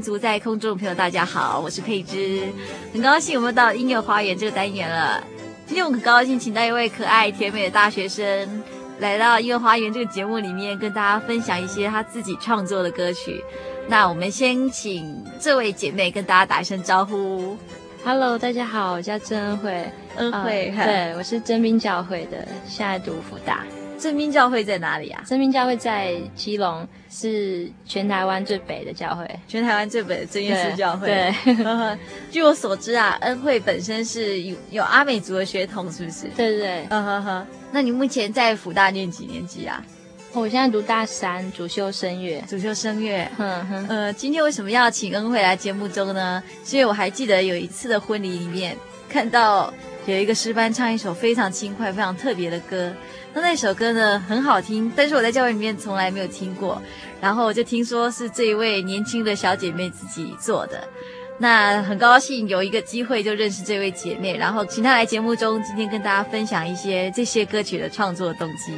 [0.00, 2.42] 在空中的朋友，大家好，我是佩芝，
[2.92, 5.22] 很高兴我们到音乐花园这个单元了。
[5.66, 8.62] 今天我很高兴请到一位可爱甜美的大学生
[9.00, 13.42] 来到音乐花园这个节目里面，跟大家分享一些他自己创作的歌曲。
[13.88, 17.56] 那我们先请这位姐妹跟大家打一声招呼。
[18.04, 23.64] Hello，大家好，我叫郑恩惠，恩惠，呃，对，我是真兵教会的，现在读福大。
[23.98, 25.22] 真兵教会在哪里啊？
[25.26, 31.06] 正兵教会在基隆，是全台湾最北的教会，全台湾最北的正耶稣教会。
[31.06, 31.98] 对，对
[32.30, 36.26] 据我所知啊，恩惠本身是有有阿美族的血统，是不是？
[36.36, 36.86] 对对对。
[36.90, 37.46] 嗯哼哼。
[37.72, 39.82] 那你目前在辅大念几年级啊？
[40.32, 42.42] 我现在读大三，主修声乐。
[42.48, 43.26] 主修声乐。
[43.38, 43.86] 嗯哼。
[43.88, 46.42] 呃，今天为什么要请恩惠来节目中呢？
[46.64, 48.76] 所以我还记得有一次的婚礼里面，
[49.08, 49.72] 看到
[50.06, 52.92] 有一个诗班唱一首非常轻快、非常特别的歌。
[53.34, 56.80] 那那首歌呢，很好听，但是我在教会里面从来没有听过，
[57.20, 60.86] 然后我就听说是这一位年轻的小姐妹自己做的，
[61.38, 68.72] 那很高兴有一个机会就认识这位姐妹，然后请她来节目中，今天跟大家分享一些这些歌曲的创作动机。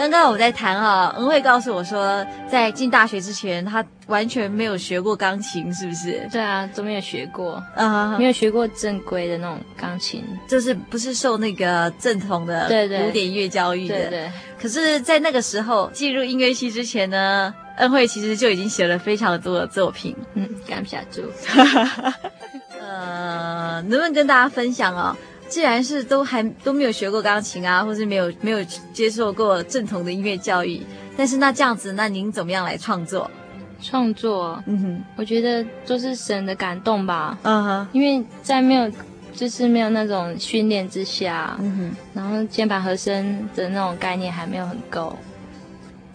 [0.00, 6.26] 刚刚我在谈啊，恩惠告诉我说，在进大学之前，他完全没有学过钢琴，是不是？
[6.32, 13.94] 对啊，都没有学过，啊、uh，没有学过正规的那种钢琴，就是不是受那个正统的古典乐教育的。
[13.94, 14.32] 对对，对。
[14.58, 20.16] 可是，在那个时候进入音乐系之前呢，恩惠其实就已经写了非常多的作品。
[20.32, 21.30] 嗯，赶不下住。
[22.80, 25.14] 呃，能不能跟大家分享哦？
[25.50, 30.80] 既然是都还都没有学过钢琴啊，或是没有没有接受过正统的音乐教育，
[31.16, 33.28] 但是那这样子，那您怎么样来创作？
[33.82, 38.90] 创作，嗯哼，我觉得就是神的感动吧，嗯哼，因为在没有
[39.34, 45.18] 就是没有那种训练之下，嗯哼，然后键盘和声的那种概念还没有很够，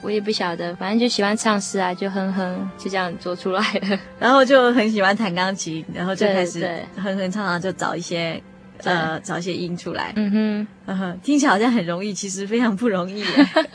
[0.02, 3.60] 我也不晓得，反正就喜欢唱诗啊，就哼哼，就这样做出来
[3.90, 6.62] 了， 然后就很喜欢弹钢琴，然后就开始
[6.96, 8.42] 哼哼唱唱，就找一些。
[8.92, 13.24] 呃，找一些音出来，嗯哼，嗯哼，听起来好像很容易，其实非常不容易。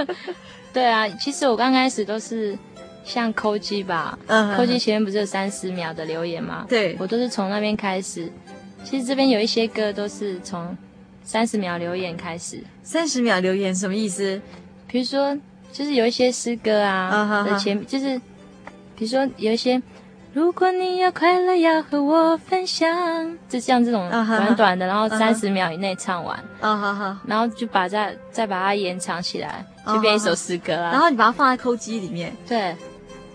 [0.72, 2.56] 对啊，其实我刚开始都是
[3.04, 6.64] 像扣机吧，嗯，扣机前面不是有三十秒的留言吗？
[6.68, 8.30] 对，我都是从那边开始。
[8.84, 10.76] 其实这边有一些歌都是从
[11.22, 12.62] 三十秒留言开始。
[12.82, 14.40] 三十秒留言什么意思？
[14.86, 15.36] 比如说，
[15.72, 17.50] 就是有一些诗歌啊，uh -huh.
[17.52, 18.16] 的前，就是
[18.96, 19.80] 比如说有一些。
[20.32, 24.92] 如果你要快乐，要和我分享，就像这种短短的，uh -huh.
[24.92, 30.90] 然后三十秒以内唱完，啊哈哈，然后就把再再把它延长起来，就变一首诗歌啊。
[30.90, 30.92] Uh.
[30.92, 32.76] 然后你把它放在扣机里面，对，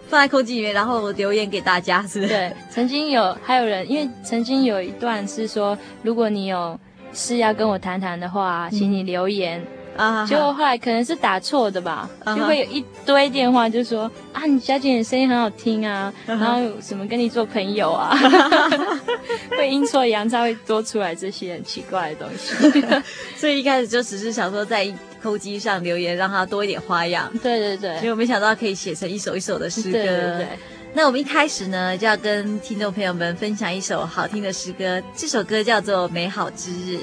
[0.08, 2.32] 放在扣机里面，然后留言给大家，是不是？
[2.32, 6.80] 对，曾经有还有人，因为曾经有一段是说，如果你有
[7.12, 9.60] 事要跟我谈谈的话，请你留言。
[9.60, 12.36] 嗯啊，结果后来可能是打错的吧，uh.
[12.36, 16.38] 就会有一堆电话就说啊，你小姐你声音很好听啊，uh.
[16.38, 18.16] 然后什么跟你做朋友啊，
[19.58, 22.82] 会阴错阳差会多出来这些很奇怪的东西，
[23.38, 27.32] 所以一开始就只是想说在扣机上留言，让他多一点花样。
[27.42, 29.92] 对对对，结果没想到可以写成一首一首的诗歌。
[29.94, 30.48] 对对对，
[30.94, 36.98] 那我们一开始呢就要跟听众朋友们分享一首好听的诗歌，这首歌叫做《美好之日》。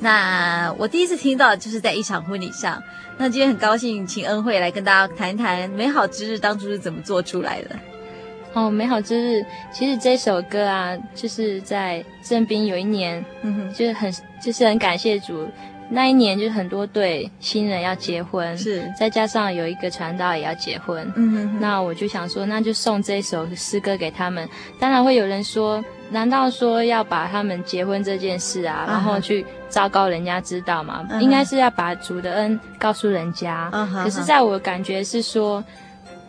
[0.00, 2.82] 那我第一次听到就是在一场婚礼上。
[3.18, 7.76] 那今天很高兴请恩惠来跟大家谈一谈《美好之日》当初是怎么做出来的。
[8.54, 14.12] 哦，《美好之日》其实这首歌啊，就是在正兵有一年，嗯哼，就是很
[14.42, 15.46] 就是很感谢主。
[15.92, 24.48] 那一年就是很多对新人要结婚，是再加上有一个传道也要结婚，嗯哼哼，那我就想说，那就送这首诗歌给他们。
[24.78, 31.20] 当然会有人说，难道说要把他们结婚这件事啊，然后去昭告人家知道吗？Uh -huh.
[31.20, 33.68] 应该是要把主的恩告诉人家。
[33.72, 34.04] Uh -huh.
[34.04, 35.62] 可是在我感觉是说，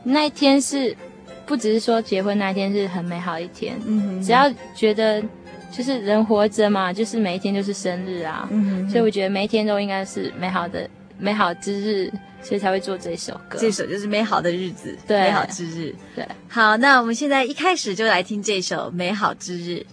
[0.04, 0.98] 那一天是
[1.46, 5.24] 不只是说结婚那一天是很美好一天，嗯哼，只要觉得。
[5.72, 8.48] 就是人活着嘛，就是每一天就是生日啊，
[8.90, 13.58] 所以我觉得每一天都应该是美好的美好之日，所以才会做这首歌。
[13.58, 15.96] 这首就是美好的日子，对，美好之日。
[16.16, 19.86] 对，好，那我们现在一开始就来听这首《美好之日》。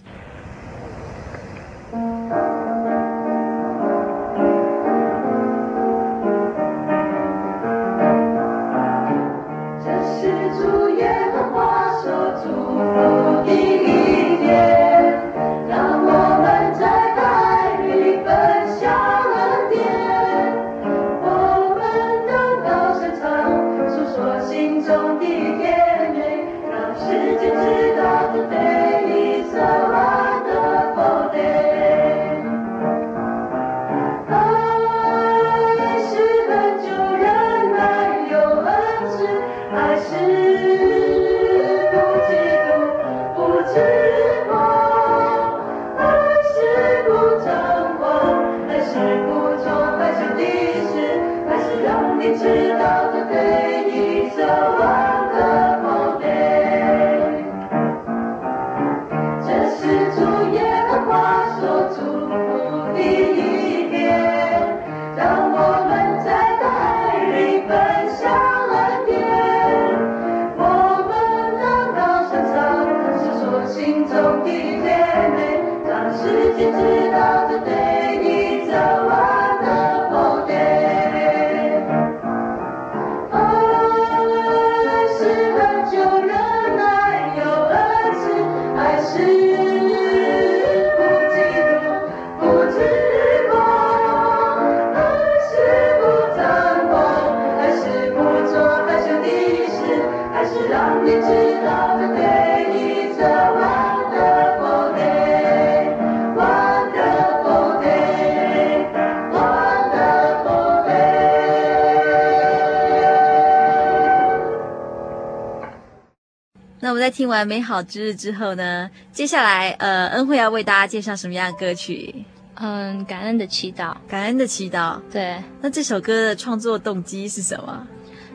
[117.29, 122.13] 完美好之日之后呢，接下来呃，恩惠要为大家介绍什么样的歌曲？
[122.55, 124.99] 嗯，感恩的祈祷，感恩的祈祷。
[125.09, 127.87] 对，那这首歌的创作动机是什么？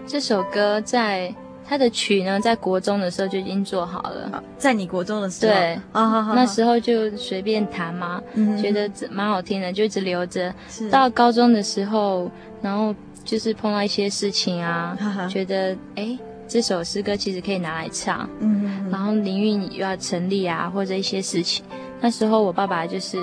[0.06, 1.34] 这首歌在
[1.66, 4.42] 它的曲呢，在国中的时候就已经做好了。
[4.56, 10.54] 在你国中的时候，对，哦、那时候就随便弹嘛，嗯、觉得蛮好听的，就一直留着。
[10.90, 12.30] 到高中的时候，
[12.62, 14.96] 然后就是碰到一些事情啊，
[15.30, 16.18] 觉得哎。
[16.54, 21.64] 这首诗歌其实可以拿来唱，嗯然后灵运又要成立啊，或者一些事情。
[22.00, 23.18] 那时候我爸爸就是，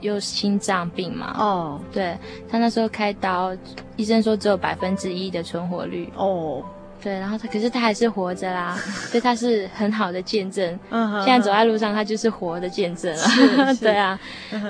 [0.00, 2.16] 有心脏病嘛，哦，对，
[2.48, 3.54] 他那时候开刀，
[3.96, 6.64] 医生说只有百分之一的存活率，哦，
[7.02, 8.78] 对，然后他可是他还是活着啦，
[9.10, 10.80] 所以他是很好的见证。
[10.88, 13.74] 嗯，现在走在路上，他就是活的见证了。
[13.78, 14.18] 对啊，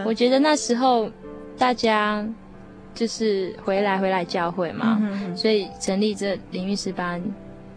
[0.04, 1.08] 我觉得那时候
[1.56, 2.26] 大家
[2.92, 7.22] 就是回来回来教会嘛，嗯、所以成立这灵运诗班。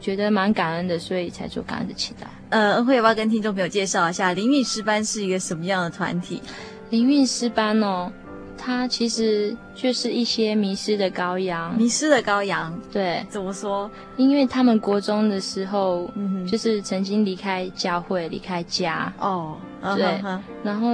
[0.01, 2.25] 觉得蛮感恩的，所以才做感恩的祈祷。
[2.49, 6.41] 呃，恩惠要不要跟听众朋友介绍一下灵运诗班是一个什么样的团体？
[6.89, 8.11] 灵运诗班哦，
[8.57, 11.77] 它其实就是一些迷失的羔羊。
[11.77, 13.89] 迷失的羔羊，对，怎么说？
[14.17, 19.13] 因为他们国中的时候，嗯、就是曾经离开教会，离开家。
[19.19, 19.55] 哦，
[19.95, 20.39] 对、uh.
[20.63, 20.89] 然后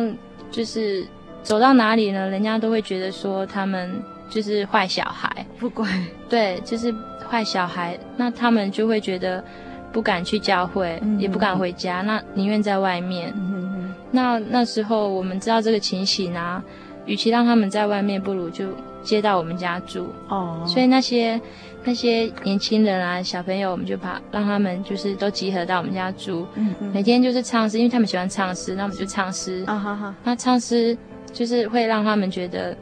[0.51, 1.07] 就是
[1.41, 5.87] 走到哪里呢，人家都会觉得说他们就是坏小孩，不乖。
[6.29, 6.93] 对，就是。
[7.29, 9.43] 坏小孩，那他们就会觉得
[9.91, 13.33] 不敢去教会，嗯、也不敢回家，那宁愿在外面。
[13.35, 16.63] 嗯、那那时候我们知道这个情形啊，
[17.05, 18.65] 与其让他们在外面，不如就
[19.03, 20.07] 接到我们家住。
[20.29, 21.39] 哦，所以那些
[21.83, 26.45] 那些年轻人啊，小朋友，我们就把让他们就是都集合到我们家住。
[26.55, 29.63] 嗯，每天就是唱诗，因为他们喜欢唱诗，那我们就唱诗。
[29.67, 30.97] 啊哈哈，那唱诗
[31.31, 32.75] 就是会让他们觉得。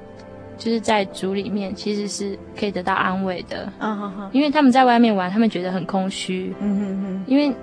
[0.57, 3.71] 就是在主里面，其实是可以得到安慰的。
[3.79, 6.53] 嗯哼哼，因为他们在外面玩，他们觉得很空虚。
[6.59, 7.53] 嗯哼哼，因为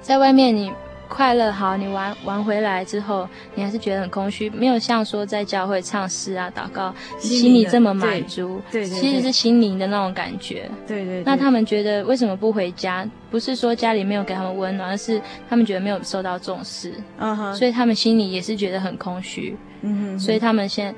[0.00, 0.72] 在外面你
[1.08, 8.58] 快乐好，你玩玩回来之后，你还是觉得很空虚，没有像说在教会唱诗啊、祷告，心里这么满足。
[8.70, 10.70] 对，对，对，对，其实是心灵的那种感觉。
[10.86, 11.22] 对，对对。
[11.24, 13.06] 那他们觉得为什么不回家？
[13.30, 15.20] 不是说家里没有给他们温暖，而是
[15.50, 16.94] 他们觉得没有受到重视。
[17.18, 17.54] 嗯哼。
[17.54, 19.54] 所以他们心里也是觉得很空虚。
[19.82, 20.18] 嗯哼。
[20.18, 20.94] 所以他们现，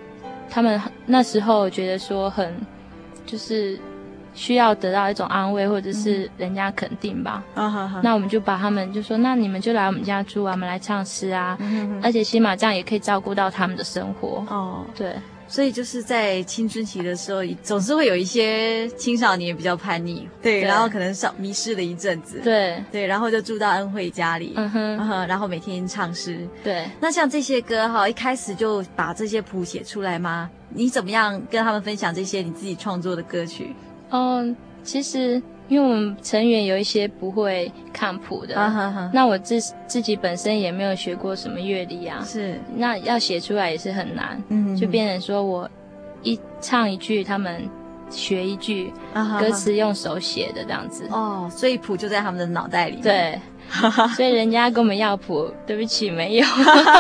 [0.49, 2.55] 他们那时候觉得说很，
[3.27, 3.79] 就是。
[4.37, 7.41] 需要得到一种安慰，或者是人家肯定吧。
[7.55, 8.01] 啊哈哈。
[8.03, 11.57] 那我们就把他们就说，那你们就来我们家住啊，我们来唱诗啊。
[11.61, 14.45] 嗯，而且起码这样也可以照顾到他们的生活。
[14.51, 15.15] 哦，对。
[15.55, 26.85] 所以就是在青春期的时候，总是会有一些青少年比较叛逆，对，对然后可能少迷失了一阵子，对对，然后就住到恩惠家里，嗯哼，嗯哼，然后每天唱诗，对。
[27.01, 30.51] 那像这些歌哈，一开始就把这些谱写出来吗？
[30.71, 33.73] 你怎么样跟他们分享这些你自己创作的歌曲？
[34.11, 39.11] 嗯，其实因为我们成员有一些不会看谱的，啊、哈哈。
[39.13, 45.69] 那我自自己本身也没有学过什么乐理啊，是，那要写出来也是很难，嗯就变成说我
[46.23, 47.69] 一唱一句，他们
[48.11, 49.41] 学一句，啊、哈哈。
[49.41, 53.41] 歌词用手写的这样子，哦，所以谱就在他们的脑袋里面，对。
[54.17, 56.47] 所以人家跟我们要谱， 对不起，没有，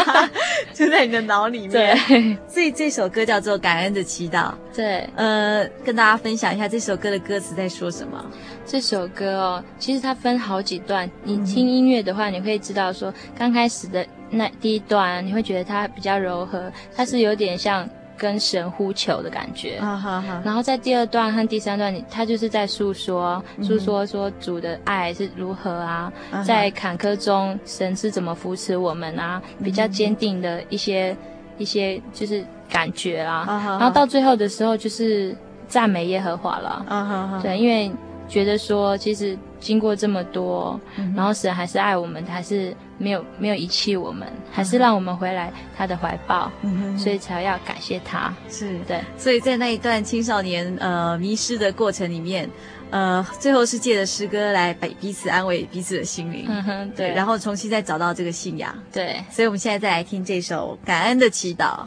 [0.72, 1.70] 就在你的脑里面。
[1.70, 4.50] 对，所以这首歌叫做《感恩的祈祷》。
[4.74, 8.24] 对，呃，跟大家分享一下这首歌的歌词在说什么。
[8.66, 11.10] 这首歌哦，其实它分好几段。
[11.22, 17.88] 你听音乐的话，你会知道说，刚开始的那第一段，你会觉得它比较柔和，它是有点像。
[18.16, 19.78] 跟神呼求的感觉，
[20.44, 31.16] 然后在第二段和第三段，他就是在诉说，嗯、诉说说主的爱是如何啊，啊在坎坷中神是怎么扶持我们啊，比较坚定的一些、嗯、
[31.58, 35.36] 一些就是感觉啊，啊然后到最后的时候就是
[35.68, 37.90] 赞美耶和华了，对，因为。
[38.26, 48.32] 觉得说，其实经过这么多，嗯、然后神还是爱我们，还是没有没有遗弃我们，嗯、还是让我们回来他的怀抱，嗯、所以才要感谢他。
[48.50, 48.78] 是。
[48.86, 52.46] 对，所以在那一段青少年呃迷失的过程里面，
[52.90, 61.86] 呃，最后是借着诗歌来彼彼此安慰彼此的心灵，嗯哼，对，然后重新再找到这个信仰，对，所以我们现在再来听这首感恩的祈祷。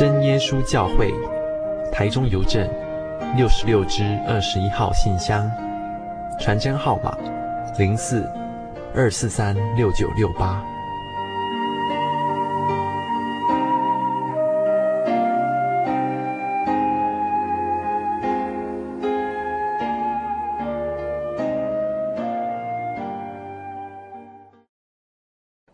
[0.00, 1.12] 真耶稣教会，
[1.92, 2.66] 台中邮政
[3.36, 5.46] 六十六支二十一号信箱，
[6.38, 7.14] 传真号码
[7.78, 8.26] 零四
[8.94, 10.64] 二四三六九六八。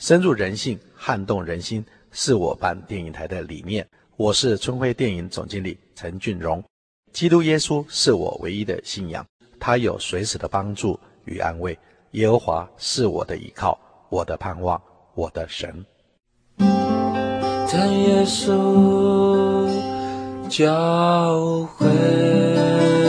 [0.01, 3.87] 深入人性，撼动人心，是我办电影台的理念。
[4.18, 6.64] 我是春晖电影总经理陈俊荣，
[7.12, 9.22] 基督耶稣是我唯一的信仰，
[9.61, 11.79] 他有随时的帮助与安慰。
[12.12, 14.81] 耶和华是我的依靠，我的盼望，
[15.14, 15.85] 我的神。
[16.59, 19.68] 耶稣
[20.48, 23.06] 教会。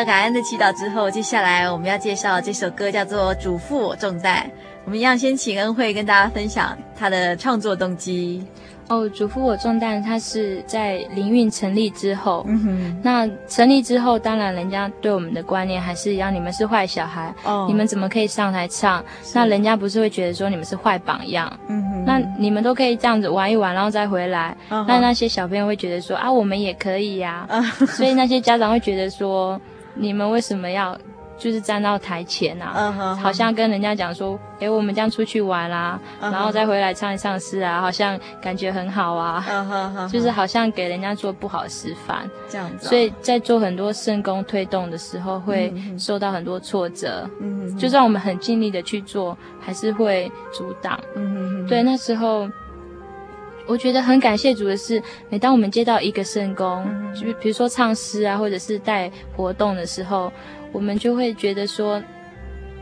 [0.00, 4.38] 了感恩的祈祷之后，接下来我们要介绍这首歌，叫做《主负我重担》。
[4.86, 8.42] 我们一样先请恩惠跟大家分享他的创作动机。
[8.88, 19.04] 哦，主负我重担，他是在灵运成立之后，嗯哼，那成立之后，当然人家对我们的观念还是一样，你们是坏小孩，哦，你们怎么可以上台唱？
[19.32, 21.52] 那人家不是会觉得说你们是坏榜样？
[21.68, 29.60] 嗯哼，那你们都可以这样子玩一玩，然后再回来，哦，那那些小朋友会觉得说啊，我们也可以呀，啊，所以那些家长会觉得说，
[29.94, 30.98] 你们为什么要？
[31.38, 33.14] 就是站到台前啊，uh huh.
[33.14, 36.32] 好像跟人家讲说，哎、欸，我们这样出去玩啦，uh huh.
[36.32, 40.12] 然后再回来唱一唱诗啊，好像感觉很好啊，uh huh.
[40.12, 42.88] 就是好像给人家做不好示范，这样子。
[42.88, 47.78] 所以在做很多圣功推动的时候，会受到很多挫折，嗯、uh.
[47.78, 51.68] 就算我们很尽力的去做，还是会阻挡，嗯、uh.
[51.70, 52.46] 对，那时候
[53.66, 60.32] 我觉得很感谢主的是，每当我们接到一个圣工，就比如说唱诗啊，或者是带活动的时候。
[60.72, 62.00] 我们就会觉得说，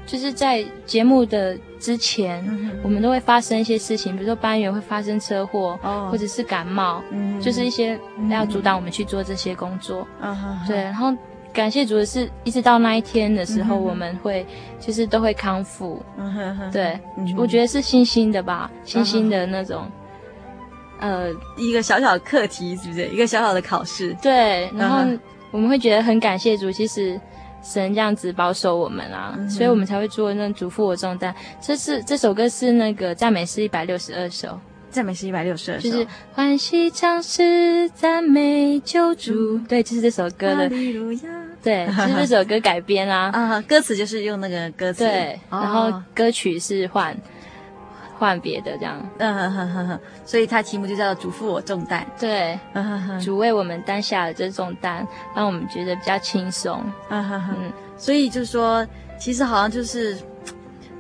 [0.05, 10.07] 就是在节目的之前，嗯、我们都会发生一些事情，比如说班员会发生车祸，哦、或者是感冒，嗯、就是一些要阻挡我们去做这些工作。
[10.21, 10.37] 嗯、
[10.67, 11.17] 对，然后
[11.51, 14.47] 感谢主的是，一直到那一天的时候，我们会
[14.79, 16.03] 就是都会康复。
[16.19, 17.01] 嗯、对，
[17.39, 19.93] 我觉得是信心的吧，信心的那种，嗯、
[21.01, 23.07] 呃，一个小小的课题，是不是？
[23.09, 24.17] 一个小小的考试。
[24.23, 25.05] 对，然后
[25.51, 27.21] 我们会觉得很感谢主，其实。
[27.61, 31.35] 神这样子保守我们啊，嗯、所以我们才会做那嘱咐我重担。
[31.61, 34.59] 这是这首歌是那个赞美诗一百六十二首。
[34.91, 39.59] 赞美诗一百六十二首，就是欢喜唱诗赞美救主。
[39.69, 40.69] 对，就是这首歌的。
[41.61, 43.29] 对，就是这首歌改编啊。
[43.35, 45.05] 啊，歌词就是用那个歌词。
[45.05, 47.15] 对，然后歌曲是换
[48.19, 48.99] 换别的这样。
[49.19, 52.07] 嗯哼哼哼哼，所以他题目就叫做“主负我重担”。
[52.19, 52.59] 对，
[53.25, 56.83] 主为我们担下了这重担，让我们觉得比较轻松。
[57.09, 57.55] 嗯哼哼，
[57.97, 58.87] 所以就是说，
[59.19, 60.19] 其实好像就是。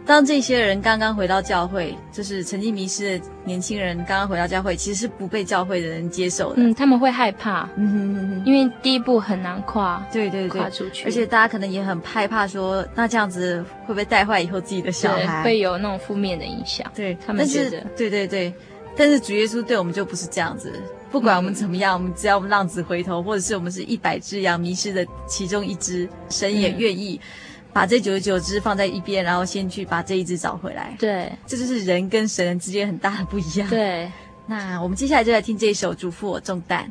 [0.09, 6.63] 当这些人刚刚回到教会，就是曾经迷失的年轻人刚刚回到教会，其实是不被教会的人接受的。
[6.63, 11.05] 嗯，他们会害怕，嗯哼哼哼，因为第一步很难跨，对对对，跨出去。
[11.05, 15.43] 而且大家可能也很害怕说，那这样子会不会带坏以后自己的小孩？
[15.45, 16.91] 会有那种负面的影响。
[16.95, 18.51] 对，他们觉得，对对对。
[18.97, 20.73] 但是主耶稣对我们就不是这样子，
[21.11, 27.21] 不管我们怎么样，嗯、我们只要我们浪子回头，或者是我们是一百只羊迷失的其中一只，神也愿意。
[27.23, 27.29] 嗯
[27.73, 30.97] 把这九十九只放在一边，然后先去把这一只找回来。
[30.99, 33.69] 对，这就是人跟神之间很大的不一样。
[33.69, 34.11] 对，
[34.47, 36.85] 那我们接下来就来听这一首《嘱咐我重担》。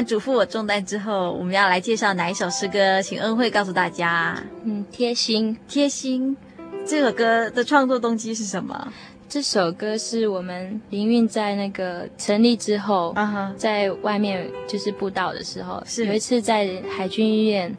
[0.00, 3.02] 主负我重担之后，我们要来介绍哪一首诗歌？
[3.02, 4.40] 请恩惠告诉大家。
[4.62, 6.36] 嗯，贴心，贴心。
[6.86, 8.92] 这首歌的创作动机是什么？
[9.28, 13.54] 这首歌是我们灵运在那个成立之后，uh huh.
[13.56, 17.74] 在外面就是布道的时候，是有一次在海军医院，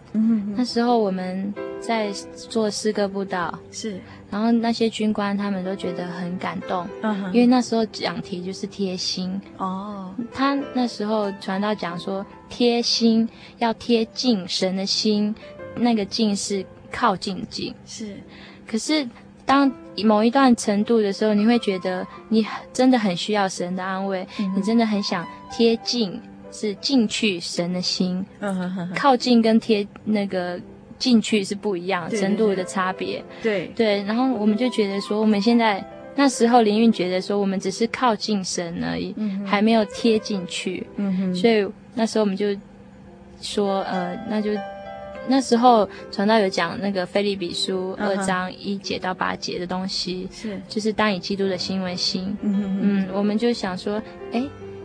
[0.56, 4.00] 那时候我们在做诗歌布道，是。
[4.32, 7.32] 然后那些军官他们都觉得很感动，uh huh.
[7.32, 9.93] 因为那时候讲题就是贴心哦。
[10.34, 10.38] Oh.
[10.38, 15.34] 他那时候传道讲说，贴心要贴近神的心，
[15.76, 18.18] 那个近是靠近近是。
[18.68, 19.08] 可是
[19.46, 19.72] 当
[20.04, 24.56] 某一段程度的时候，你会觉得你真的很需要神的安慰，uh.
[24.56, 26.20] 你真的很想贴近，
[26.52, 28.96] 是进去神的心，uh huh.
[28.96, 30.60] 靠近跟贴那个。
[31.00, 35.84] 进去是不一样程度的差别，对对，然后我们就觉得说，我们现在
[36.16, 42.56] 那时候林韵觉得说，我们只是靠近神而已，嗯、还没有贴进去，嗯哼，所以那时候我们就
[43.42, 44.52] 说，呃，那就
[45.28, 54.44] 那时候传道有讲那个腓立比书二章一节到八节的东西，是、就是当以基督的心为心，嗯哼嗯，我们就想说，哎，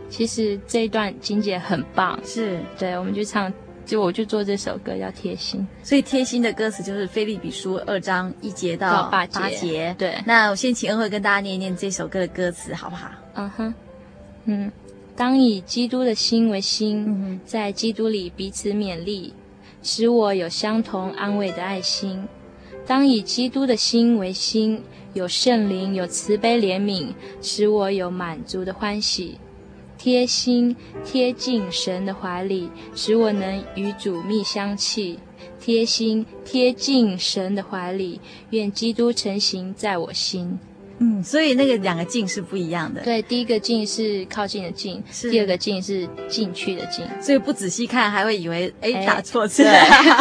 [0.09, 2.59] 其实这一段经节很棒，是。
[2.77, 3.51] 对，我们就唱。
[3.89, 9.39] 就我就做这首歌要《贴心》，所以贴心的歌词就是《腓立比书》二章一节到八节。
[9.39, 13.09] 八节对，那我先请恩惠跟大家念一念这首歌的歌词，好不好？
[13.33, 13.73] 嗯哼，
[14.45, 14.71] 嗯，
[15.15, 19.33] 当以基督的心为心，嗯、在基督里彼此勉励，
[19.81, 22.23] 使我有相同安慰的爱心。
[22.85, 27.07] 当以基督的心为心，有圣灵，有慈悲怜悯，
[27.41, 29.39] 使我有满足的欢喜。
[29.99, 35.19] 贴心贴近神的怀里，使我能与主密相契。
[35.59, 40.57] 贴心贴近神的怀里，愿基督成形在我心。
[40.99, 43.01] 嗯，所以那个两个进是不一样的。
[43.01, 47.05] 对，第一个进是靠近的进，是第二个进是进去的进。
[47.21, 49.63] 所以不仔细看还会以为哎打错字。
[49.63, 49.71] 对，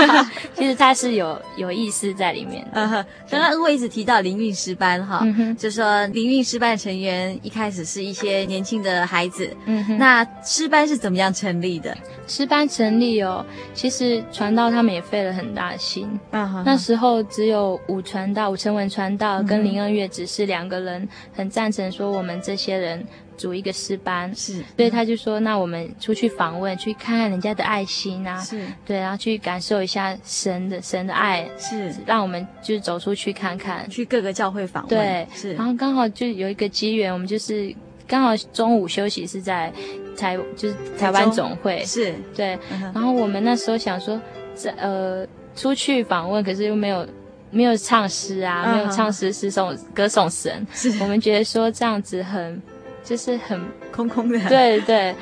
[0.55, 3.07] 其实它是有有意思在里面的。
[3.31, 5.27] 刚刚我一直提到灵韵诗班哈，
[5.59, 9.55] 就说灵韵诗班的成员一开始是一些年轻的孩子。
[9.67, 11.97] 嗯哼，那诗班是怎么样成立的？
[12.27, 16.09] 诗班成立哦，其实传道他们也费了很大的心。
[16.31, 23.05] 嗯，那时候只有五传道、武成文传道跟林恩月只是两个人，很赞成说我们这些人
[23.37, 24.35] 组一个诗班。
[24.35, 28.39] 是，所以他就说，那我们出去访问，去看看人家的爱心啊。
[28.41, 31.49] 是，对，然后去感受一下神的神的爱。
[31.57, 34.91] 是，让我们就是走出去看看，去各个教会访问。
[34.91, 37.75] 对，是，然后刚好就有一个机缘，我们就是
[38.07, 39.73] 刚好中午休息是在。
[40.19, 42.59] 台就是台湾总会是对，
[42.93, 44.21] 然后我们那时候想说，
[44.57, 47.07] 这呃出去访问，可是又没有
[47.51, 50.91] 没有唱诗啊，没有唱诗诗颂歌颂神，是。
[51.03, 52.61] 我们觉得说这样子很。
[53.05, 53.59] 就是很
[53.91, 55.15] 空空的，对对，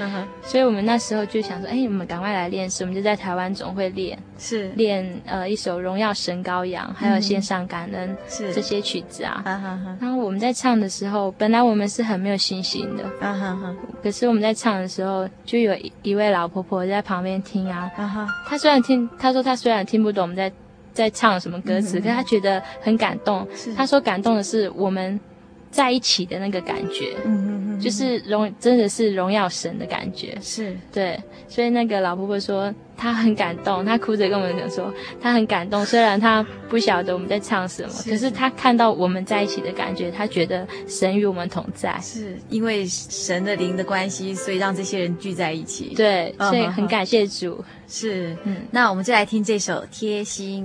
[0.43, 4.69] 所以我们那时候就想说，哎，我们赶快来练诗，我们就在台湾总会练，是。
[4.71, 8.53] 练呃一首《荣耀神羔羊》，还有献上感恩，是。
[8.53, 9.41] 这些曲子啊。
[10.01, 13.05] 然后我们在唱的时候，本来我们是很没有信心的，
[14.03, 17.89] 可是我们在唱的时候，就有一位老婆婆在旁边听啊，
[18.49, 20.53] 她虽然听，她说她虽然听不懂我们在
[20.97, 23.47] 在唱什么歌词，可是她觉得很感动。
[23.77, 25.21] 他说感动的是我们。
[25.77, 30.75] 在一起的那个感觉，嗯嗯嗯，就是荣，真的是荣耀神的感觉，是。
[30.91, 42.35] 对，所以那个老婆婆说她很感动，她哭着跟我们讲说她很感动，虽然她不晓得我们在唱什么，是可是她看到我们在一起的感觉，她觉得神与我们同在，是。
[42.49, 50.65] 因为神的灵的关系，所以让这些人聚在一起，对，所以很感谢主，哦、是，嗯，那我们就来听这首《贴心》。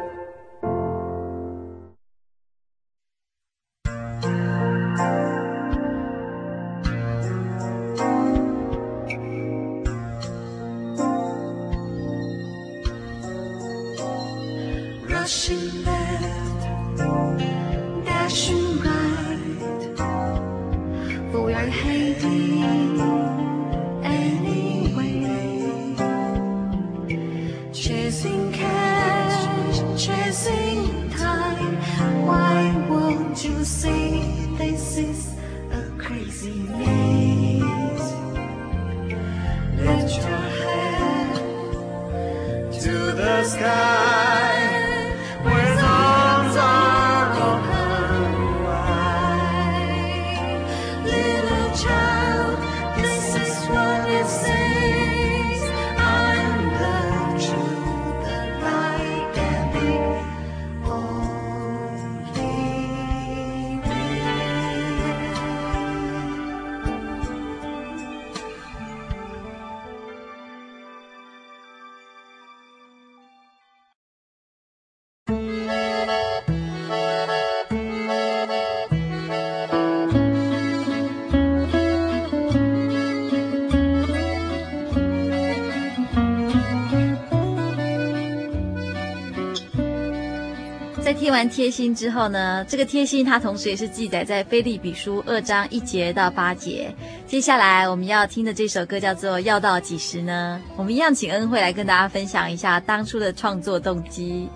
[91.31, 96.93] 听完贴心之后呢，这个贴心它同时也是记载在菲利比书二章一节到八节。
[97.25, 100.61] 接下来我们要听的这首歌叫做《要到几时呢》。
[100.75, 104.49] 我们一样请恩惠来跟大家分享一下当初的创作动机。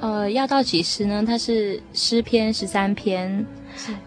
[0.00, 1.22] 呃，要到几时呢？
[1.24, 3.46] 它是诗篇十三篇，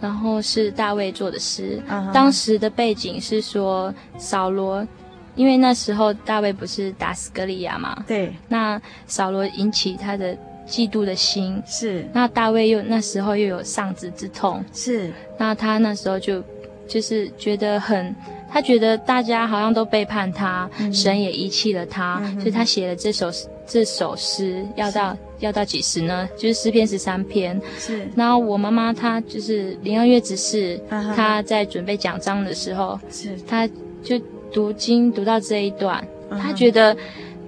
[0.01, 1.81] 然后是大卫做的诗。
[1.89, 2.11] Uh huh.
[2.11, 4.85] 当时的背景是说扫罗，
[5.37, 8.03] 因为那时候大卫不是打死歌利亚嘛？
[8.05, 8.35] 对。
[8.49, 10.37] 那扫罗引起他的。
[10.67, 11.61] 嫉妒的心。
[11.65, 14.63] 是，那大卫又那时候又有丧子之痛。
[14.73, 16.43] 是，那他那时候就
[16.87, 18.15] 就是觉得很，
[18.49, 23.31] 他觉得大家好像都背叛他，嗯、神也遗弃了他，嗯、所以他写了这首
[23.67, 26.27] 这首诗，要到要到几时呢？
[26.37, 27.59] 就是诗篇十三篇。
[27.77, 28.07] 是。
[28.15, 33.67] 然后我妈妈她就是灵恩月执事，她在准备讲章的时候是，她
[34.03, 34.19] 就
[34.51, 36.95] 读经读到这一段，她觉得。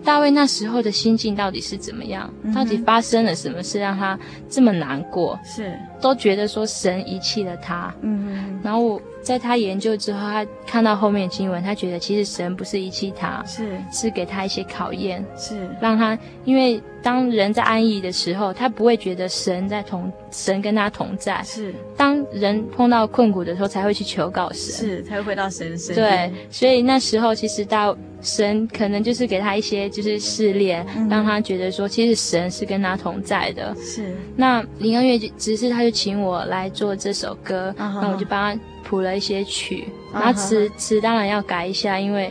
[0.08, 2.34] 大卫那时候的心境到底是怎么样？
[2.44, 5.38] 嗯、到底发生了什么事让他这么难过？
[5.44, 7.94] 是，都觉得说神遗弃了他。
[8.02, 26.32] 嗯哼，然后我在他研究之后，他看到后面经文，他觉得其实神不是遗弃他，是是给他一些考验，是让他因为当人在安逸的时候，他不会觉得神在同神跟他同在，是当人碰到困苦的时候才会去求告神，是才会回到神身边。
[26.32, 27.98] 对，所以那时候其实到。
[28.20, 33.76] 神可能就是给他一些就是试炼，嗯、让他觉得说，其实神是跟他同在的。
[33.76, 34.12] 是。
[34.36, 38.12] 那林恩月只是他就请我来做这首歌，那、uh.
[38.12, 42.30] 我就帮他谱了一些曲，然后词词当然要改一下，因为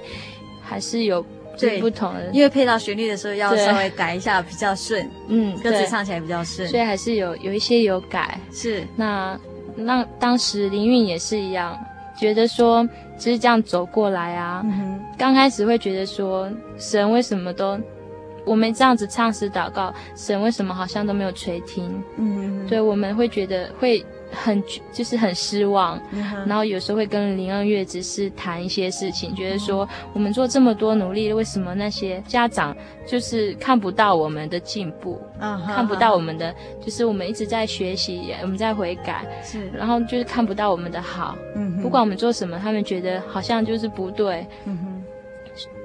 [0.62, 1.24] 还是有
[1.56, 2.28] 最不同的。
[2.34, 5.08] 因为配到旋律的时候要稍微改一下，比较顺。
[5.28, 8.38] 嗯，歌词唱起来比较顺，所以还是有有一些有改。
[8.52, 8.86] 是。
[8.94, 9.40] 那
[9.74, 11.74] 那当时林韵也是一样。
[12.18, 12.86] 觉得说，
[13.18, 14.62] 就是这样走过来啊。
[15.16, 17.78] 刚开始会觉得说，神为什么都，
[18.46, 22.02] 我们这样子唱诗祷告，神为什么好像都没有垂听？
[22.16, 24.02] 嗯，对，我们会觉得会。
[24.32, 24.60] 很
[24.92, 32.76] 就是很失望，嗯、然后有时候会跟林恩月执事谈一些事情，觉得说我们做这么多努力，为什么那些家长
[33.06, 36.52] 就是看不到我们的进步，嗯、看不到我们的，
[36.84, 44.95] 就是我们一直在学习，我们在悔改，是，然后就是看不到我们的好，嗯，不管我们做什么，他们觉得好像就是不对，嗯哼，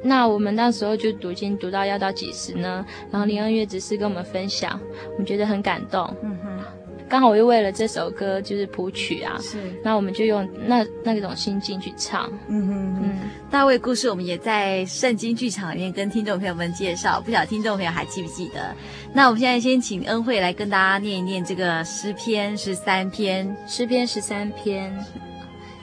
[0.03, 2.85] 那我们那时候就读经读到要到几时呢？
[3.11, 4.79] 然后林恩月只是跟我们分享，
[5.13, 6.11] 我们觉得很感动。
[6.23, 6.59] 嗯哼，
[7.07, 12.31] 刚好我又为了这首歌就是谱曲啊，是，那我们就用那那种心境去唱。
[12.47, 13.19] 嗯哼嗯，
[13.49, 18.73] 大卫故事我们也在圣经剧场里面跟听众朋友们介绍，不晓得听众朋友还记不记得？
[19.13, 24.91] 那我们现在先请恩惠来跟大家念一念这个诗篇十三篇，诗篇十三篇。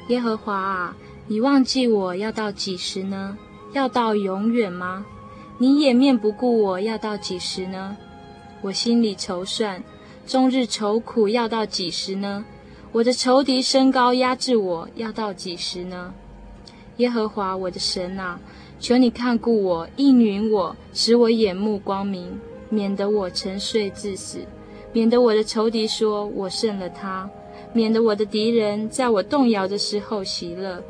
[0.08, 3.36] 耶和华啊，你忘记我要到几时呢？
[3.72, 5.04] 要到永远吗？
[5.58, 7.96] 你掩面不顾我要到几时呢？
[8.62, 9.82] 我心里筹算，
[10.26, 12.44] 终日愁苦要到几时呢？
[12.92, 16.14] 我的仇敌升高压制我要到几时呢？
[16.96, 18.40] 耶和华我的神啊，
[18.80, 22.40] 求你看顾我，应允我，使我眼目光明，
[22.70, 24.38] 免得我沉睡致死，
[24.92, 27.28] 免得我的仇敌说我胜了他，
[27.72, 30.82] 免得我的敌人在我动摇的时候喜乐。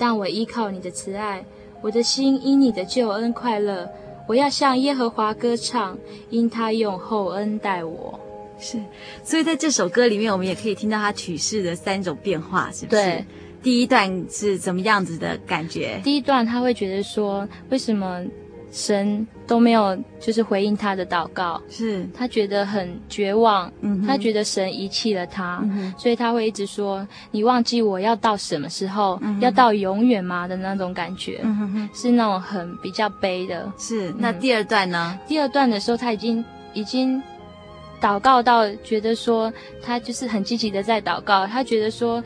[0.00, 1.44] 但我依靠你的慈爱，
[1.82, 3.86] 我的心因你的救恩快乐。
[4.26, 5.98] 我要向耶和华歌唱，
[6.30, 8.18] 因他用厚恩待我。
[8.58, 8.80] 是，
[9.22, 13.02] 所以在这首歌里面，我们也可以听到他曲式的三种变化，是不是？
[13.02, 13.24] 对。
[13.62, 16.00] 第一段是怎么样子的感觉？
[16.02, 18.24] 第一段他会觉得说，为什么？
[18.70, 29.18] 神都没有，就是回应他的祷告，是他觉得很绝望，嗯，他觉得神遗弃了他，嗯，所以他会一直说：“你忘记我要到什么时候？
[29.22, 33.72] 嗯，要到永远吗？”的那种感觉，嗯，是那种很比较悲的。
[33.76, 35.18] 是，那第二段呢？
[35.26, 37.20] 第二段的时候，他已经已经
[38.00, 39.52] 祷告到觉得说，
[39.82, 42.22] 他就是很积极的在祷告，他觉得说，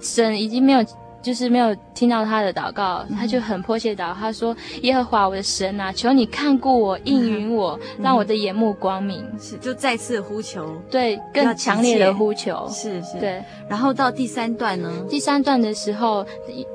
[0.00, 0.84] 神已经没有。
[1.22, 4.14] 就是没有听到他的祷告，他就很迫切祷告。
[4.14, 12.68] 他说：“耶和华我的神啊，求你看顾我，应允我，让我的眼目光明。”是，就再次呼求，对，更强烈的呼求。
[12.68, 13.42] 是是，对。
[13.68, 14.90] 然后到第三段呢？
[15.08, 16.26] 第三段的时候，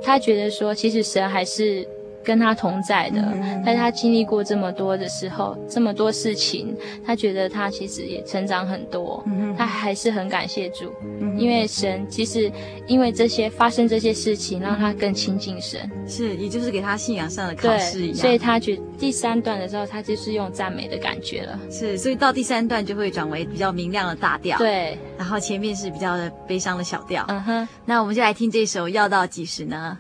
[0.02, 1.88] 他觉得说，其实神还是。
[2.28, 3.22] 跟他同在的，
[3.66, 6.76] 在他经历过这么多的时候，这么多事情，
[7.06, 9.24] 他觉得他其实也成长很多，
[9.58, 10.92] 他还是很感谢主，
[11.38, 12.52] 因为神其实
[12.86, 18.18] 因为这些发生这些事情，让他更亲近神，是，也就是给他信仰上的考试一样。
[18.18, 29.98] 所以他觉第三段的时候，他就是用赞美的感觉了，是，所以到第三段就会转为比较明亮的大调，对，然后前面是比较的悲伤的小调，嗯哼，那我们就来听这首要到几时呢？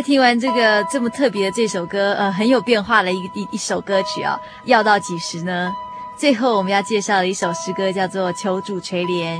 [0.00, 5.70] 在听完这个这么特别的这首歌，呃，很有变化的一一一首歌曲啊，要到几时呢？
[6.16, 9.38] 最后我们要介绍的一首诗歌叫做《求主垂怜》，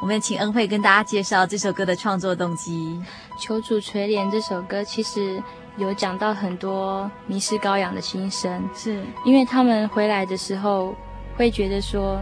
[0.00, 2.98] 我们请恩惠跟大家介绍这首歌的创作动机。
[3.38, 5.42] 《求主垂怜》这首歌其实
[5.76, 10.94] 有讲到很多迷失羔羊的心声，是因为他们回来的时候
[11.36, 12.18] 会觉得说。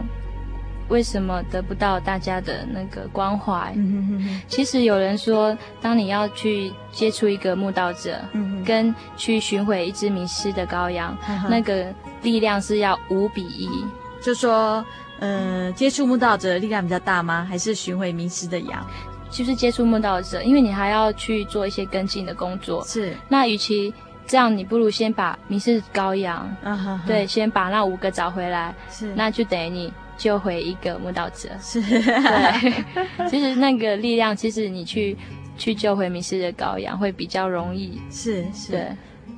[0.89, 3.71] 为什么得不到大家的那个关怀？
[3.75, 13.69] 嗯哼哼哼，其实有人说，当你要去接触一个慕道者，嗯，跟去寻回一只迷失的羔羊，嗯，那个力量是要五比一。
[14.21, 14.83] 就说，
[15.19, 17.47] 嗯、呃，接触慕道者的力量比较大吗？
[17.49, 18.85] 还是寻回迷失的羊？
[19.29, 22.83] 就是接触慕道者，因为你还要去做一些跟进的工作。
[22.83, 23.15] 是。
[23.29, 23.93] 那与其
[24.25, 26.49] 这样，你不如先把迷失的羔羊，
[27.05, 28.73] 对，先把那五个找回来。
[28.89, 29.13] 是。
[29.15, 29.93] 那就等于你。
[30.19, 31.81] 救回一个慕道者，是。
[31.81, 32.83] 对，
[33.31, 35.17] 其实那个力量，其实你去
[35.57, 38.87] 去救回迷失的羔羊会比较容易，是是，对，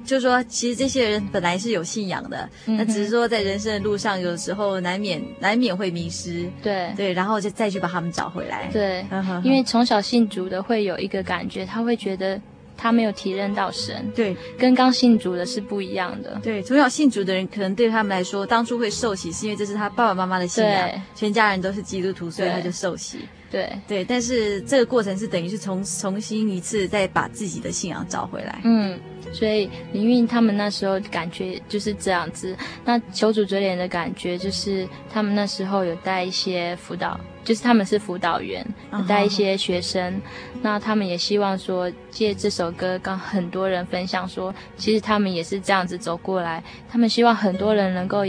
[0.04, 6.92] 就是说，其实这些人本来是有信仰的，那、嗯、只是说在人生的路上，有时候难免难免会迷失，对。
[6.98, 9.06] 对，然后就再去把他们找回来，对，
[9.44, 12.42] 因为从小信主的会有一个感觉，他会觉得。
[12.82, 16.40] 他没有体认到神，对，跟刚信主的是不一样的。
[16.42, 23.20] 对，从小信主的人，可能对他们来说，当初会受洗，是因为这是他爸爸妈妈的信仰，全家人都是基督徒，所以他就受洗。
[23.52, 28.62] 对对，但是这个过程是等于是重重新一次再把自己的信仰找回来。
[28.64, 28.97] 嗯，
[29.34, 32.56] 所以灵运他们那时候感觉就是这样子。
[32.86, 37.20] 那求主垂怜的感觉就是他们那时候有带一些辅导。
[37.43, 38.64] 就是他们是辅导员，
[39.08, 40.60] 带一些学生，uh huh.
[40.62, 48.24] 那他们也希望说借这首歌跟很多人分享说，其实他们也是这样子走过来，他们希望很多人能够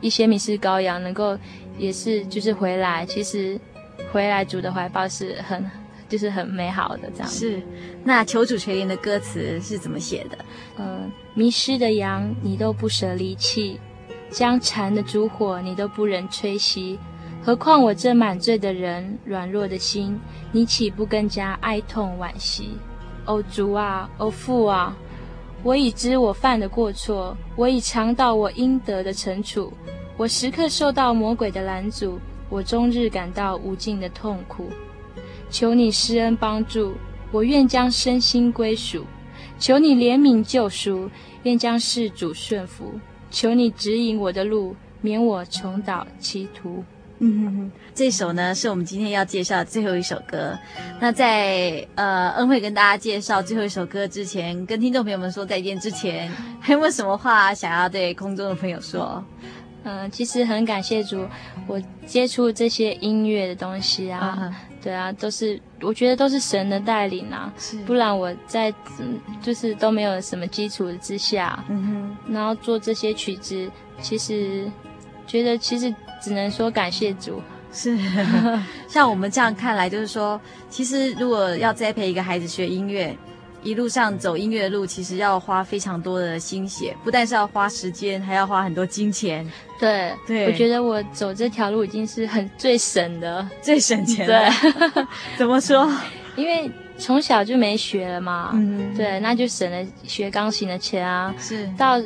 [0.00, 1.38] 一些迷失羔羊能够
[1.78, 3.56] 也是就是回来，其实
[4.12, 5.70] 回来主的怀抱是很
[6.08, 7.28] 就是很美好的这样。
[7.28, 7.62] 是，
[8.02, 10.38] 那求主垂怜的歌词是怎么写的？
[10.78, 13.78] 嗯，迷失的羊你都不舍离弃，
[14.30, 16.96] 将残的烛火你都不忍吹熄。
[17.42, 20.18] 何况我这满醉的人，软弱的心，
[20.50, 22.78] 你岂不更加哀痛惋惜？
[23.26, 24.96] 哦主啊，哦父啊，
[25.62, 29.72] 我已知我犯的过错，我已尝到我应得的惩处，
[30.16, 32.18] 我时刻受到魔鬼的拦阻，
[32.48, 34.70] 我终日感到无尽的痛苦。
[35.50, 36.94] 求你施恩帮助，
[37.30, 39.02] 我愿将身心归属；
[39.58, 41.10] 求你怜悯救赎，
[41.44, 42.84] 愿将事主顺服；
[43.30, 46.84] 求你指引我的路，免我重蹈歧途。
[47.20, 50.56] 嗯，这首呢是我们今天要介绍的最后一首歌。
[51.00, 56.30] 那在呃恩惠跟大家介绍最后一首歌之前，跟听众朋友们说再见之前，
[56.60, 59.24] 还有没有什么话想要对空中的朋友说？
[59.84, 61.26] 嗯、呃，其实很感谢主，
[61.66, 67.76] 我接触这些音乐的东西啊，嗯、对啊，都是我觉得都是神的带领啊，是。
[67.84, 73.70] 不然我在嗯就是都没有什么基础之下，嗯哼，然后做这些曲子，
[74.00, 74.70] 其实
[75.26, 75.94] 觉得其实。
[76.20, 77.40] 只能说感谢主，
[77.72, 77.96] 是。
[78.90, 83.16] 像我们这样看来，就是说，其实如果要栽培一个孩子学音乐，
[83.68, 89.46] 一路上走音乐的路，其实要花非常多的心血，不但是要花时间，还要花很多金钱。
[89.78, 94.50] 对，对，我觉得我走这条路已经是很最省的，最省钱的。
[94.94, 95.06] 对，
[95.36, 95.90] 怎么说？
[96.34, 101.34] 因为从小就没学了嘛，嗯，对，那就省了学钢琴的钱啊。
[101.38, 101.96] 是，到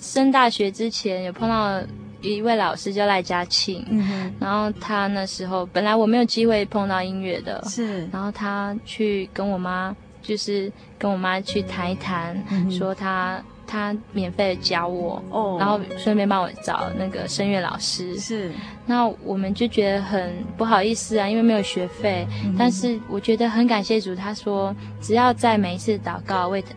[0.00, 1.80] 升大学之前有碰到。
[2.24, 9.92] 一位老师叫赖佳庆，嗯，然后他那时候本来我没有机会碰到音乐的，是，然后他去跟我妈，
[10.22, 18.52] 就是跟我妈去谈一谈，嗯、说她她免费教我，哦，然后顺便帮我找那个声乐老师，是，
[18.86, 26.70] 那我们就觉得很不好意思啊，因为没有学费，嗯、但是我觉得很感谢主，他说只要在每一次祷告为他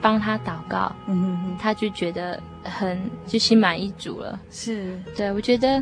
[0.00, 2.40] 帮他祷告，嗯哼哼，他就觉得。
[2.68, 2.98] 很
[3.28, 5.00] 就心满意足了，是。
[5.16, 5.80] 对，我觉得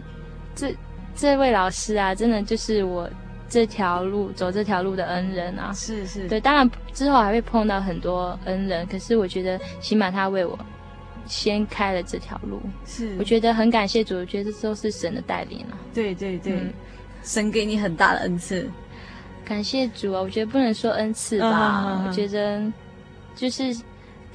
[0.54, 0.76] 这
[1.16, 3.08] 这位老师啊，真的就是我
[3.54, 10.58] 这条路走这条路的恩人啊，是是，对，当然之后还会碰到很多恩人，可是我觉得起码他为我
[11.24, 16.72] 先开了这条路，是，我觉得很感谢主，我觉得这都是神的带领啊，对对对，嗯、
[17.22, 18.68] 神给你很大的恩赐，
[19.44, 22.60] 感谢主啊，我觉得不能说恩赐吧，啊、我觉得
[23.36, 23.76] 就是。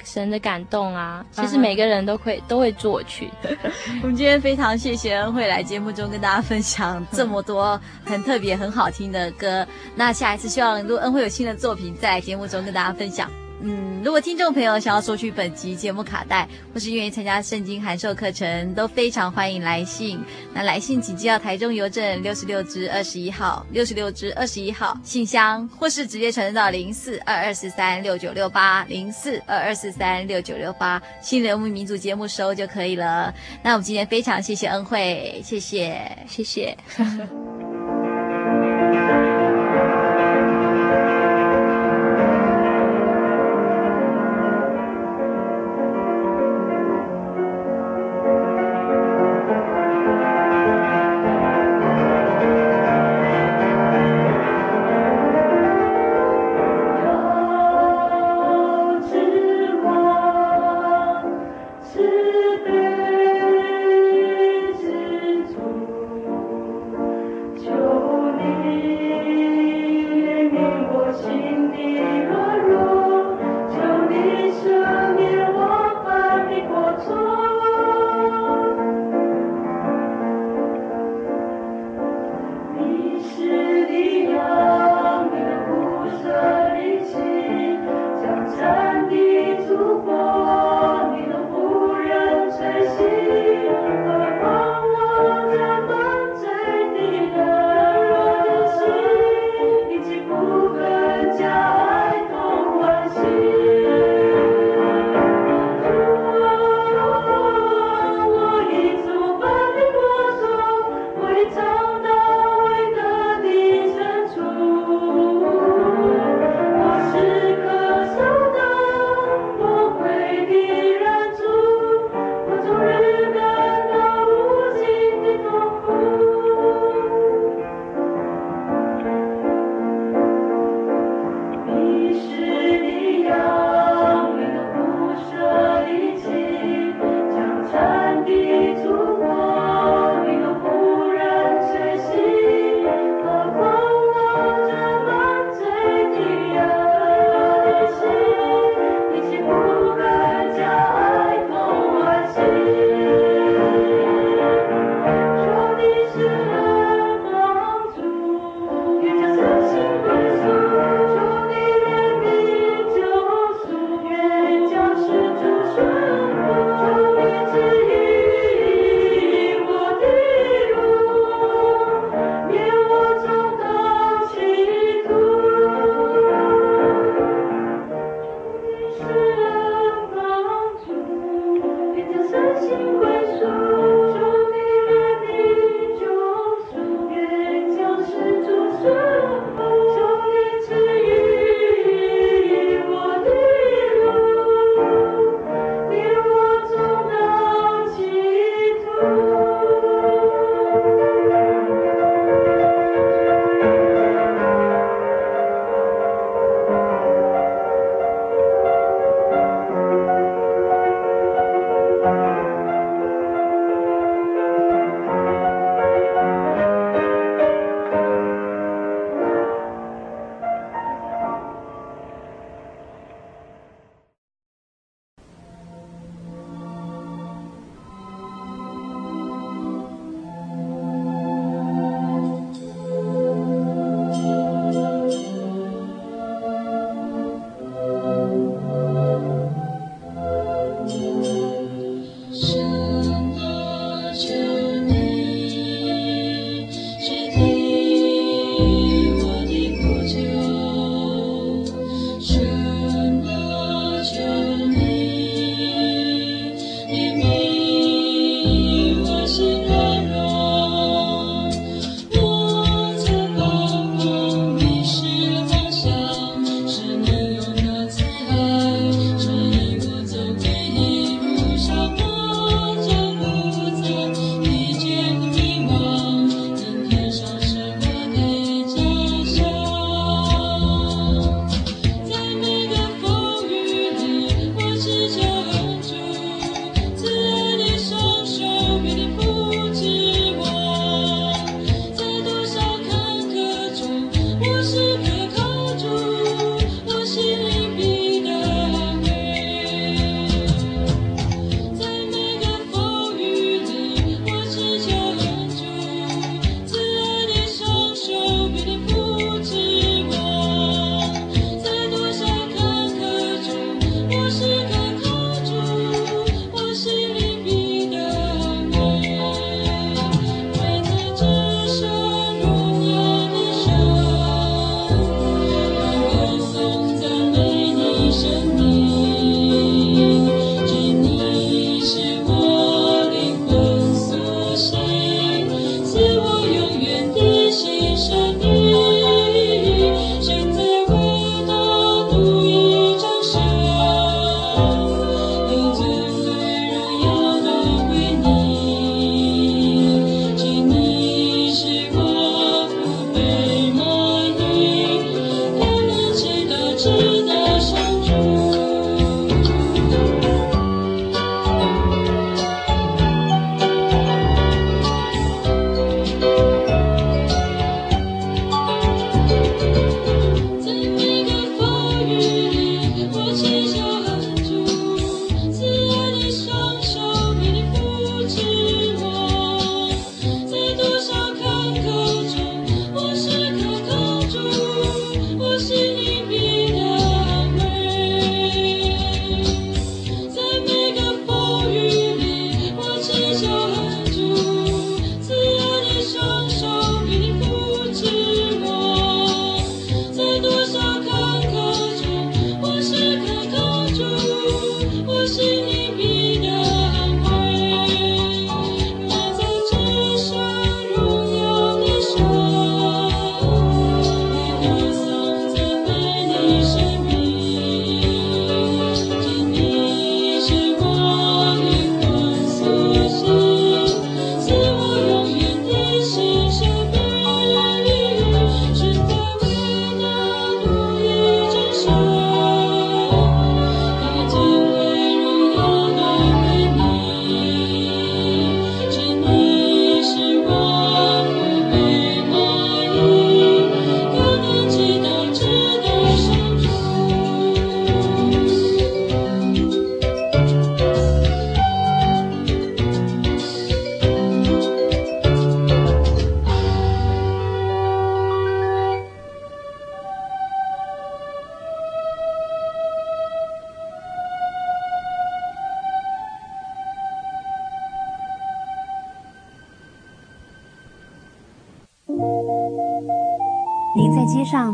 [0.04, 2.42] 神的感动啊，其实每个人都会、uh.
[2.48, 3.30] 都会作曲。
[4.02, 9.66] 我们今天非常谢谢恩惠来节目中跟大家分享这么多很特别、很好听的歌。
[9.94, 13.30] 那下一次希望如果恩惠有新的作品，在节目中跟大家分享。
[13.62, 20.18] 嗯，如果听众朋友想要索取本集节目卡带，或是愿意参加圣经函授课程，都非常欢迎来信。
[20.54, 33.34] 那来信请寄到台中邮政六十六支二十一号，六十六支二十一号信箱，或是直接传真到零四二二四三六九六八零四二二四三六九六八，新人物民族节目收就可以了。
[33.62, 36.74] 那我们今天非常谢谢恩惠，谢谢，谢谢。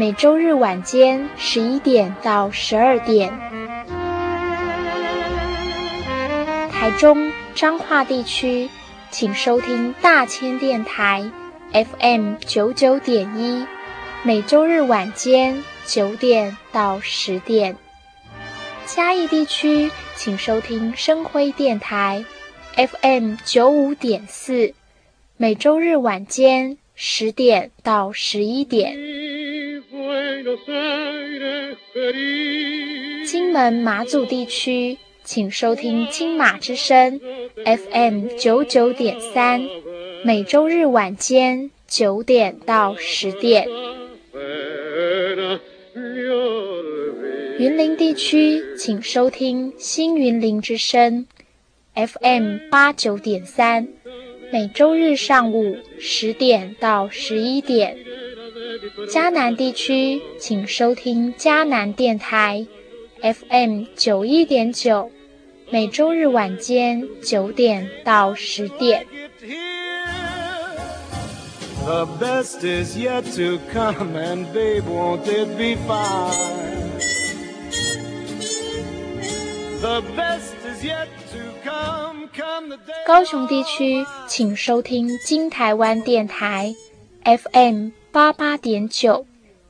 [0.00, 3.38] 每周日晚间十一点到十二点，
[6.70, 8.70] 台中彰化地区，
[9.10, 11.30] 请收听大千电台
[11.74, 13.66] FM 九九点一，
[14.22, 17.76] 每周日晚间九点到十点。
[18.86, 22.24] 嘉义地区，请收听生辉电台
[22.74, 24.72] FM 九五点四，
[25.36, 28.96] 每周日晚间十点到十一点。
[33.26, 37.20] 金门马祖地区，请收听金马之声
[37.64, 39.62] FM 九九点三，
[40.24, 43.68] 每周日晚间九点到十点。
[47.58, 51.26] 云林地区，请收听新云林之声
[51.94, 53.88] FM 八九点三，
[54.50, 57.98] 每周日上午十点到十一点。
[59.10, 62.66] 嘉南地区，请收听嘉南电台
[63.20, 65.10] FM 九一点九，
[65.70, 69.06] 每周日晚间九点到十点。
[83.06, 86.74] 高雄地区，请收听金台湾电台
[87.24, 87.99] FM。
[88.12, 89.24] 八八点九，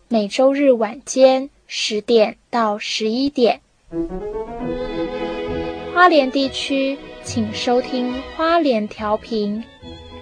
[0.08, 3.60] 每周日晚间十点到十一点。
[5.92, 9.62] 花莲地区，请收听花莲调频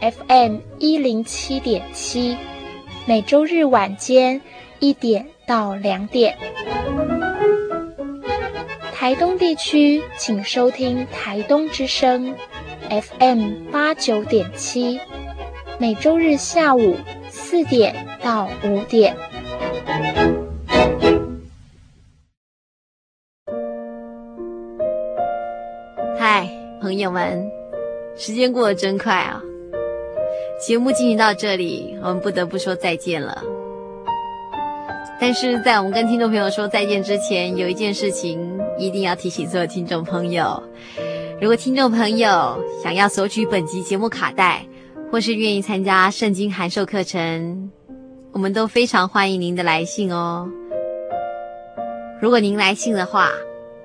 [0.00, 2.36] FM 一零七点七，
[3.06, 4.40] 每周日晚间
[4.80, 6.36] 一点到两点。
[8.92, 12.34] 台东地区，请收听台东之声
[12.90, 14.98] FM 八九点七，
[15.80, 16.96] 每周日下午
[17.30, 17.94] 四点。
[18.20, 19.16] 到五点。
[26.18, 26.48] 嗨，
[26.80, 27.48] 朋友们，
[28.16, 29.40] 时间过得真快啊！
[30.60, 33.40] 节目进行到这里，我们不得不说再见了。
[35.20, 40.60] 但是在我们跟听众朋友说再见之前，有一件事情一定要提醒所有听众朋友：
[41.40, 44.66] 如果听众朋友想要索取本集节目卡带，
[45.10, 47.70] 或是愿意参加圣经函授课程，
[48.32, 50.46] 我们都非常欢迎您的来信哦。
[52.20, 53.30] 如果您来信的话，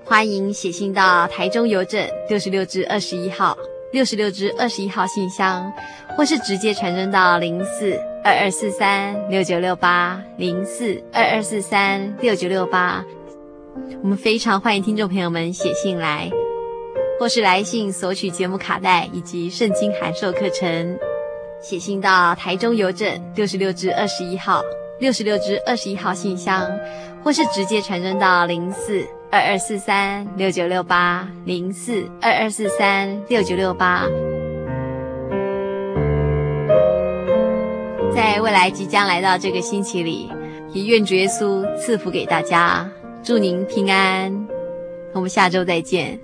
[0.04, 3.58] 欢迎写信到台中邮政六十六支二十一号
[3.94, 5.72] 六十六支二十一号信箱，
[6.18, 13.04] 或是直接传真到零四二二四三六九六八零四二二四三六九六八。
[14.02, 16.30] 我们非常欢迎听众朋友们写信来，
[17.18, 21.00] 或是来信索取节目卡带以及圣经函授课程。
[21.64, 24.62] 写信到台中邮政六十六支二十一号
[25.00, 26.70] 六十六支二十一号信箱，
[27.24, 29.02] 或是直接传真到零四
[29.32, 34.06] 二二四三六九六八零四二二四三六九六八。
[38.14, 40.30] 在未来即将来到这个星期里，
[40.74, 42.88] 也愿主耶稣赐福给大家，
[43.24, 44.48] 祝您平安。
[45.14, 46.20] 我们下周再见。